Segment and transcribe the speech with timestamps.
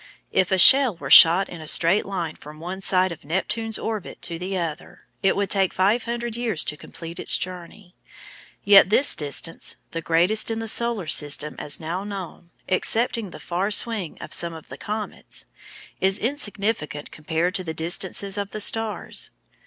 [0.31, 4.19] If a shell were shot in a straight line from one side of Neptune's orbit
[4.23, 7.93] to the other it would take five hundred years to complete its journey.
[8.63, 13.69] Yet this distance, the greatest in the Solar System as now known (excepting the far
[13.69, 15.45] swing of some of the comets),
[15.99, 19.29] is insignificant compared to the distances of the stars.